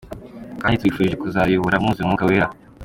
[0.63, 2.47] kdi tubifurije kuzatuyobora mwuzuye umwuka wera.